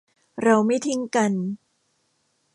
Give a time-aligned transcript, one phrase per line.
[0.43, 1.31] เราไม่ทิ้งกัน